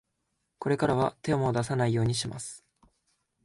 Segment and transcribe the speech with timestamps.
[0.57, 2.65] これからは、手も出さないようにします。